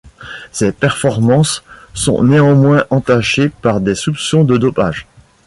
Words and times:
Ses 0.51 0.71
performances 0.71 1.61
sont 1.93 2.23
néanmoins 2.23 2.85
entachées 2.89 3.49
par 3.49 3.79
des 3.79 3.93
soupçons 3.93 4.43
de 4.43 4.57
dopage. 4.57 5.05